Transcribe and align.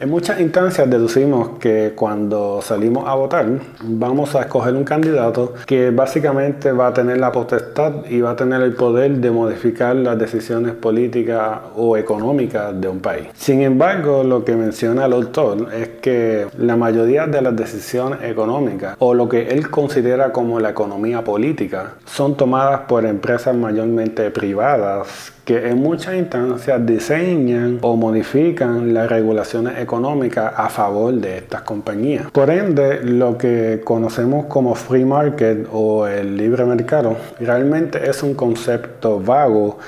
En 0.00 0.10
muchas 0.10 0.40
instancias 0.40 0.90
deducimos 0.90 1.50
que 1.60 1.92
cuando 1.94 2.60
salimos 2.60 3.08
a 3.08 3.14
votar 3.14 3.46
vamos 3.80 4.34
a 4.34 4.40
escoger 4.40 4.74
un 4.74 4.82
candidato 4.82 5.54
que 5.66 5.90
básicamente 5.90 6.72
va 6.72 6.88
a 6.88 6.92
tener 6.92 7.18
la 7.18 7.30
potestad 7.30 8.04
y 8.10 8.20
va 8.20 8.30
a 8.32 8.36
tener 8.36 8.60
el 8.62 8.74
poder 8.74 9.12
de 9.18 9.30
modificar 9.30 9.94
las 9.94 10.18
decisiones 10.18 10.72
políticas 10.72 11.60
o 11.76 11.96
económicas 11.96 12.78
de 12.80 12.88
un 12.88 12.98
país. 12.98 13.28
Sin 13.34 13.62
embargo, 13.62 14.24
lo 14.24 14.44
que 14.44 14.56
menciona 14.56 15.04
el 15.04 15.12
autor 15.12 15.72
es 15.72 15.88
que 16.00 16.48
la 16.58 16.76
mayoría 16.76 17.28
de 17.28 17.40
las 17.40 17.54
decisiones 17.54 18.18
económicas 18.24 18.96
o 18.98 19.14
lo 19.14 19.28
que 19.28 19.48
él 19.50 19.70
considera 19.70 20.32
como 20.32 20.58
la 20.58 20.70
economía 20.70 21.22
política 21.22 21.94
son 22.04 22.36
tomadas 22.36 22.80
por 22.88 23.06
empresas 23.06 23.54
mayormente 23.54 24.28
privadas 24.32 25.34
que 25.44 25.68
en 25.68 25.78
muchas 25.78 26.14
instancias 26.16 26.84
diseñan 26.86 27.78
o 27.82 27.96
modifican 27.96 28.94
las 28.94 29.08
regulaciones 29.10 29.78
económicas 29.78 29.83
a 29.86 30.68
favor 30.68 31.14
de 31.14 31.38
estas 31.38 31.62
compañías. 31.62 32.30
Por 32.30 32.50
ende, 32.50 33.02
lo 33.02 33.38
que 33.38 33.80
conocemos 33.84 34.46
como 34.46 34.74
free 34.74 35.04
market 35.04 35.66
o 35.72 36.06
el 36.06 36.36
libre 36.36 36.64
mercado 36.64 37.16
realmente 37.40 38.08
es 38.08 38.22
un 38.22 38.34
concepto 38.34 39.20
vago 39.20 39.78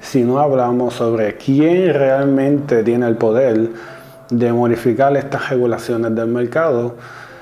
si 0.00 0.22
no 0.22 0.38
hablamos 0.38 0.94
sobre 0.94 1.36
quién 1.36 1.92
realmente 1.92 2.82
tiene 2.82 3.06
el 3.06 3.16
poder 3.16 3.68
de 4.30 4.52
modificar 4.52 5.16
estas 5.16 5.50
regulaciones 5.50 6.14
del 6.14 6.28
mercado 6.28 6.96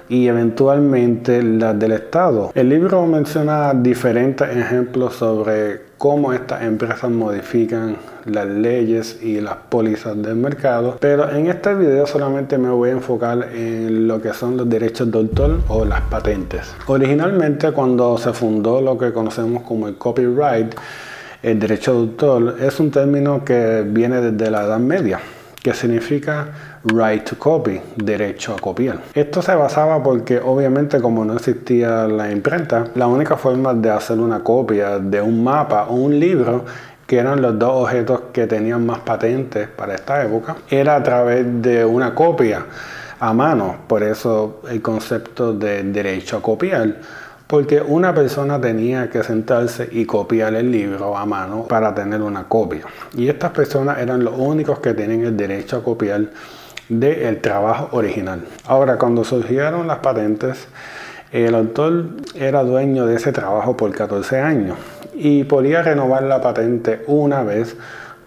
y 0.09 0.27
eventualmente 0.27 1.43
las 1.43 1.79
del 1.79 1.93
Estado. 1.93 2.51
El 2.55 2.71
libro 2.71 3.07
menciona 3.07 3.75
diferentes 3.75 4.49
ejemplos 4.57 5.15
sobre 5.15 5.88
cómo 5.99 6.33
estas 6.33 6.63
empresas 6.63 7.11
modifican 7.11 7.97
las 8.25 8.47
leyes 8.47 9.19
y 9.21 9.41
las 9.41 9.57
pólizas 9.69 10.21
del 10.23 10.37
mercado, 10.37 10.97
pero 11.01 11.29
en 11.31 11.49
este 11.49 11.75
video 11.75 12.07
solamente 12.07 12.57
me 12.57 12.71
voy 12.71 12.91
a 12.91 12.93
enfocar 12.93 13.49
en 13.53 14.07
lo 14.07 14.23
que 14.23 14.33
son 14.33 14.57
los 14.57 14.69
derechos 14.69 15.11
de 15.11 15.19
autor 15.19 15.59
o 15.69 15.85
las 15.85 16.01
patentes. 16.03 16.73
Originalmente 16.87 17.73
cuando 17.73 18.17
se 18.17 18.33
fundó 18.33 18.81
lo 18.81 18.97
que 18.97 19.13
conocemos 19.13 19.65
como 19.65 19.89
el 19.89 19.97
copyright, 19.97 20.75
el 21.43 21.59
derecho 21.59 21.93
de 21.93 21.99
autor 21.99 22.57
es 22.61 22.79
un 22.79 22.91
término 22.91 23.45
que 23.45 23.85
viene 23.87 24.21
desde 24.21 24.51
la 24.51 24.65
Edad 24.65 24.79
Media, 24.79 25.21
que 25.63 25.75
significa 25.75 26.49
right 26.85 27.25
to 27.25 27.37
copy, 27.39 27.81
derecho 27.97 28.55
a 28.55 28.59
copiar. 28.59 29.01
Esto 29.15 29.43
se 29.43 29.55
basaba 29.55 30.03
porque 30.03 30.39
obviamente 30.39 31.01
como 31.01 31.25
no 31.25 31.35
existía 31.35 32.07
la 32.07 32.31
imprenta, 32.31 32.87
la 32.95 33.07
única 33.07 33.37
forma 33.37 33.75
de 33.75 33.91
hacer 33.91 34.19
una 34.19 34.41
copia 34.41 34.99
de 34.99 35.21
un 35.21 35.43
mapa 35.43 35.87
o 35.89 35.95
un 35.95 36.19
libro 36.19 36.65
que 37.07 37.19
eran 37.19 37.41
los 37.41 37.59
dos 37.59 37.85
objetos 37.85 38.21
que 38.33 38.47
tenían 38.47 38.85
más 38.85 38.99
patentes 39.01 39.67
para 39.69 39.95
esta 39.95 40.23
época, 40.23 40.57
era 40.69 40.97
a 40.97 41.03
través 41.03 41.63
de 41.63 41.85
una 41.85 42.15
copia 42.15 42.67
a 43.19 43.33
mano. 43.33 43.77
Por 43.87 44.03
eso 44.03 44.61
el 44.71 44.83
concepto 44.83 45.55
de 45.55 45.83
derecho 45.85 46.37
a 46.37 46.43
copiar 46.43 46.97
porque 47.49 47.81
una 47.81 48.15
persona 48.15 48.61
tenía 48.61 49.09
que 49.09 49.25
sentarse 49.25 49.89
y 49.91 50.05
copiar 50.05 50.55
el 50.55 50.71
libro 50.71 51.17
a 51.17 51.25
mano 51.25 51.65
para 51.65 51.95
tener 51.95 52.21
una 52.21 52.45
copia. 52.45 52.83
Y 53.17 53.29
estas 53.29 53.53
personas 53.53 53.99
eran 53.99 54.23
los 54.23 54.35
únicos 54.37 54.81
que 54.81 54.93
tienen 54.93 55.25
el 55.25 55.37
derecho 55.37 55.79
a 55.79 55.83
copiar 55.83 56.27
del 56.91 57.41
trabajo 57.41 57.97
original. 57.97 58.45
Ahora, 58.67 58.99
cuando 58.99 59.25
surgieron 59.25 59.87
las 59.87 59.99
patentes, 59.99 60.69
el 61.33 61.55
autor 61.55 62.05
era 62.35 62.63
dueño 62.63 63.07
de 63.07 63.17
ese 63.17 63.33
trabajo 63.33 63.77
por 63.77 63.93
14 63.93 64.41
años 64.41 64.77
y 65.15 65.45
podía 65.45 65.83
renovar 65.83 66.23
la 66.25 66.43
patente 66.43 67.03
una 67.07 67.43
vez 67.43 67.77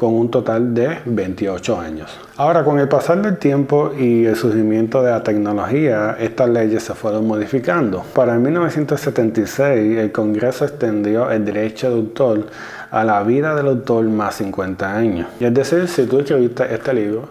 con 0.02 0.16
un 0.16 0.32
total 0.32 0.74
de 0.74 0.98
28 1.06 1.80
años. 1.80 2.10
Ahora, 2.36 2.64
con 2.64 2.80
el 2.80 2.88
pasar 2.88 3.22
del 3.22 3.38
tiempo 3.38 3.92
y 3.96 4.26
el 4.26 4.36
surgimiento 4.36 5.04
de 5.04 5.12
la 5.12 5.22
tecnología, 5.22 6.18
estas 6.20 6.50
leyes 6.50 6.82
se 6.82 6.96
fueron 6.96 7.28
modificando. 7.28 8.04
Para 8.16 8.36
1976, 8.40 10.00
el 10.00 10.12
Congreso 10.12 10.66
extendió 10.66 11.30
el 11.30 11.46
derecho 11.46 11.92
de 11.92 11.98
autor 11.98 12.48
a 12.90 13.04
la 13.04 13.22
vida 13.22 13.54
del 13.54 13.68
autor 13.68 14.06
más 14.06 14.38
50 14.38 14.92
años. 14.92 15.28
Y 15.40 15.46
es 15.46 15.54
decir, 15.54 15.88
si 15.88 16.08
tú 16.08 16.22
escribiste 16.22 16.74
este 16.74 16.96
libro, 16.96 17.30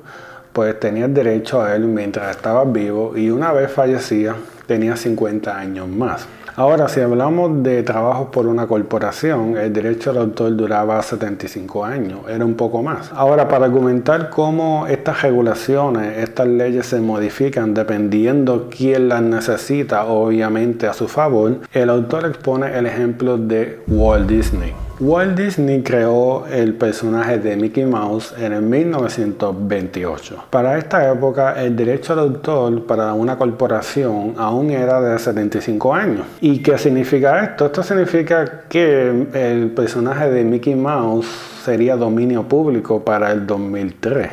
pues 0.53 0.78
tenías 0.78 1.12
derecho 1.12 1.61
a 1.61 1.75
él 1.75 1.87
mientras 1.87 2.37
estabas 2.37 2.73
vivo 2.73 3.17
y 3.17 3.31
una 3.31 3.50
vez 3.53 3.73
fallecía, 3.73 4.37
tenía 4.69 4.94
50 4.94 5.59
años 5.59 5.89
más. 5.89 6.25
Ahora, 6.56 6.88
si 6.88 7.00
hablamos 7.00 7.62
de 7.62 7.83
trabajos 7.83 8.28
por 8.28 8.47
una 8.47 8.66
corporación, 8.66 9.56
el 9.56 9.72
derecho 9.72 10.11
al 10.11 10.19
autor 10.19 10.56
duraba 10.56 11.00
75 11.00 11.84
años, 11.84 12.21
era 12.28 12.44
un 12.44 12.55
poco 12.55 12.83
más. 12.83 13.11
Ahora, 13.12 13.49
para 13.49 13.66
argumentar 13.66 14.31
cómo 14.31 14.87
estas 14.87 15.22
regulaciones, 15.22 16.19
estas 16.19 16.49
leyes 16.49 16.87
se 16.87 17.00
modifican 17.00 17.75
dependiendo 17.75 18.69
quién 18.71 19.09
las 19.09 19.22
necesita, 19.22 20.05
obviamente 20.06 20.87
a 20.87 20.93
su 20.93 21.09
favor, 21.09 21.61
el 21.72 21.91
autor 21.91 22.27
expone 22.27 22.77
el 22.77 22.87
ejemplo 22.87 23.38
de 23.38 23.81
Walt 23.87 24.28
Disney. 24.28 24.90
Walt 25.03 25.34
Disney 25.34 25.83
creó 25.83 26.47
el 26.47 26.75
personaje 26.75 27.38
de 27.38 27.56
Mickey 27.56 27.87
Mouse 27.87 28.34
en 28.38 28.53
el 28.53 28.61
1928. 28.61 30.44
Para 30.50 30.77
esta 30.77 31.11
época, 31.11 31.55
el 31.59 31.75
derecho 31.75 32.12
al 32.12 32.19
autor 32.19 32.84
para 32.84 33.15
una 33.15 33.38
corporación 33.38 34.34
aún 34.37 34.69
era 34.69 35.00
de 35.00 35.19
75 35.19 35.94
años. 35.94 36.27
¿Y 36.43 36.59
qué 36.59 36.77
significa 36.77 37.43
esto? 37.43 37.65
Esto 37.65 37.83
significa 37.83 38.65
que 38.69 39.27
el 39.33 39.71
personaje 39.71 40.31
de 40.31 40.44
Mickey 40.44 40.75
Mouse 40.75 41.28
sería 41.65 41.97
dominio 41.97 42.43
público 42.43 43.03
para 43.03 43.32
el 43.32 43.47
2003 43.47 44.32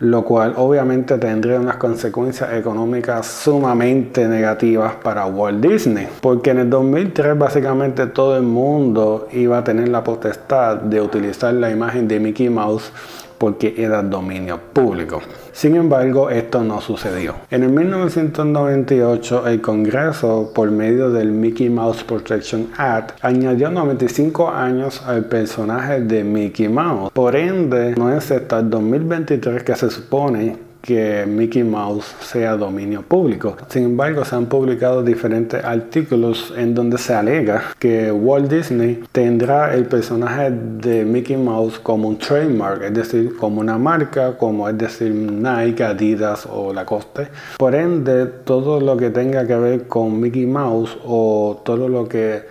lo 0.00 0.24
cual 0.24 0.54
obviamente 0.56 1.18
tendría 1.18 1.58
unas 1.58 1.76
consecuencias 1.76 2.52
económicas 2.52 3.26
sumamente 3.26 4.28
negativas 4.28 4.94
para 5.02 5.26
Walt 5.26 5.60
Disney, 5.60 6.06
porque 6.20 6.50
en 6.50 6.58
el 6.58 6.70
2003 6.70 7.36
básicamente 7.36 8.06
todo 8.06 8.36
el 8.36 8.44
mundo 8.44 9.28
iba 9.32 9.58
a 9.58 9.64
tener 9.64 9.88
la 9.88 10.04
potestad 10.04 10.76
de 10.76 11.00
utilizar 11.00 11.52
la 11.54 11.70
imagen 11.70 12.06
de 12.06 12.20
Mickey 12.20 12.48
Mouse 12.48 12.92
porque 13.38 13.74
era 13.76 14.02
dominio 14.02 14.58
público. 14.72 15.22
Sin 15.52 15.76
embargo, 15.76 16.30
esto 16.30 16.62
no 16.62 16.80
sucedió. 16.80 17.34
En 17.50 17.62
el 17.62 17.70
1998, 17.70 19.46
el 19.48 19.60
Congreso, 19.60 20.52
por 20.54 20.70
medio 20.70 21.10
del 21.10 21.30
Mickey 21.32 21.70
Mouse 21.70 22.04
Protection 22.04 22.68
Act, 22.76 23.18
añadió 23.22 23.70
95 23.70 24.50
años 24.50 25.02
al 25.06 25.24
personaje 25.24 26.00
de 26.00 26.22
Mickey 26.22 26.68
Mouse. 26.68 27.10
Por 27.12 27.34
ende, 27.34 27.94
no 27.96 28.12
es 28.14 28.30
hasta 28.30 28.60
el 28.60 28.70
2023 28.70 29.62
que 29.62 29.74
se 29.74 29.90
supone 29.90 30.67
que 30.82 31.24
Mickey 31.26 31.64
Mouse 31.64 32.14
sea 32.20 32.56
dominio 32.56 33.02
público. 33.02 33.56
Sin 33.68 33.84
embargo, 33.84 34.24
se 34.24 34.36
han 34.36 34.46
publicado 34.46 35.02
diferentes 35.02 35.64
artículos 35.64 36.52
en 36.56 36.74
donde 36.74 36.98
se 36.98 37.14
alega 37.14 37.62
que 37.78 38.10
Walt 38.12 38.50
Disney 38.50 39.02
tendrá 39.12 39.74
el 39.74 39.86
personaje 39.86 40.50
de 40.50 41.04
Mickey 41.04 41.36
Mouse 41.36 41.78
como 41.78 42.08
un 42.08 42.18
trademark, 42.18 42.82
es 42.82 42.94
decir, 42.94 43.36
como 43.36 43.60
una 43.60 43.78
marca, 43.78 44.36
como 44.36 44.68
es 44.68 44.78
decir 44.78 45.12
Nike, 45.12 45.82
Adidas 45.82 46.46
o 46.50 46.72
Lacoste. 46.72 47.28
Por 47.58 47.74
ende, 47.74 48.26
todo 48.26 48.80
lo 48.80 48.96
que 48.96 49.10
tenga 49.10 49.46
que 49.46 49.56
ver 49.56 49.88
con 49.88 50.20
Mickey 50.20 50.46
Mouse 50.46 50.96
o 51.04 51.60
todo 51.64 51.88
lo 51.88 52.08
que 52.08 52.42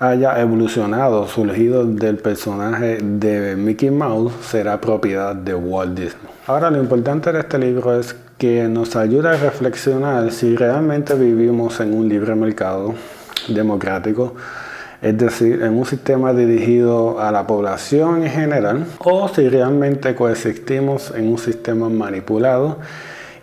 haya 0.00 0.40
evolucionado, 0.40 1.26
surgido 1.26 1.84
del 1.84 2.18
personaje 2.18 2.98
de 3.02 3.56
Mickey 3.56 3.90
Mouse, 3.90 4.32
será 4.42 4.80
propiedad 4.80 5.34
de 5.34 5.54
Walt 5.54 5.98
Disney. 5.98 6.32
Ahora 6.46 6.70
lo 6.70 6.78
importante 6.78 7.32
de 7.32 7.40
este 7.40 7.58
libro 7.58 7.98
es 7.98 8.14
que 8.38 8.68
nos 8.68 8.94
ayuda 8.94 9.32
a 9.32 9.36
reflexionar 9.36 10.30
si 10.30 10.56
realmente 10.56 11.14
vivimos 11.14 11.80
en 11.80 11.94
un 11.94 12.08
libre 12.08 12.36
mercado 12.36 12.94
democrático, 13.48 14.34
es 15.02 15.18
decir, 15.18 15.62
en 15.62 15.76
un 15.76 15.84
sistema 15.84 16.32
dirigido 16.32 17.20
a 17.20 17.32
la 17.32 17.46
población 17.46 18.22
en 18.22 18.30
general, 18.30 18.86
o 19.00 19.28
si 19.28 19.48
realmente 19.48 20.14
coexistimos 20.14 21.12
en 21.16 21.28
un 21.28 21.38
sistema 21.38 21.88
manipulado 21.88 22.78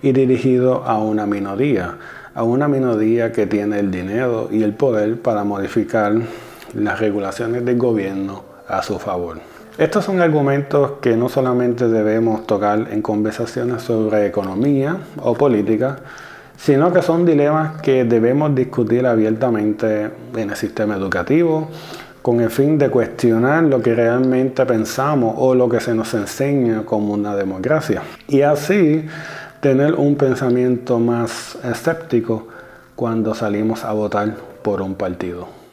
y 0.02 0.12
dirigido 0.12 0.84
a 0.86 1.00
una 1.00 1.26
minoría, 1.26 1.98
a 2.34 2.44
una 2.44 2.68
minoría 2.68 3.32
que 3.32 3.48
tiene 3.48 3.80
el 3.80 3.92
dinero 3.92 4.50
y 4.52 4.64
el 4.64 4.74
poder 4.74 5.20
para 5.22 5.44
modificar 5.44 6.14
las 6.74 7.00
regulaciones 7.00 7.64
del 7.66 7.78
gobierno 7.78 8.44
a 8.68 8.82
su 8.84 9.00
favor. 9.00 9.40
Estos 9.78 10.06
son 10.06 10.22
argumentos 10.22 10.94
que 11.02 11.18
no 11.18 11.28
solamente 11.28 11.88
debemos 11.88 12.48
tocar 12.48 12.88
en 12.92 13.02
conversaciones 13.02 13.82
sobre 13.82 14.26
economía 14.26 14.98
o 15.22 15.34
política, 15.34 15.98
sino 16.58 16.94
que 16.94 17.02
son 17.02 17.26
dilemas 17.26 17.82
que 17.82 18.06
debemos 18.06 18.56
discutir 18.56 19.06
abiertamente 19.06 20.12
en 20.36 20.50
el 20.50 20.56
sistema 20.56 20.96
educativo, 20.96 21.68
con 22.22 22.42
el 22.42 22.50
fin 22.50 22.78
de 22.78 22.90
cuestionar 22.90 23.66
lo 23.66 23.82
que 23.82 23.94
realmente 23.94 24.66
pensamos 24.66 25.36
o 25.38 25.54
lo 25.54 25.70
que 25.70 25.80
se 25.80 25.94
nos 25.94 26.14
enseña 26.14 26.84
como 26.84 27.14
una 27.14 27.36
democracia. 27.36 28.02
Y 28.28 28.42
así 28.42 29.06
tener 29.66 29.96
un 29.96 30.14
pensamiento 30.14 31.00
más 31.00 31.58
escéptico 31.64 32.48
cuando 32.96 33.34
salimos 33.34 33.84
a 33.84 33.94
votar 33.94 34.36
por 34.62 34.80
un 34.80 34.94
partido. 34.94 35.65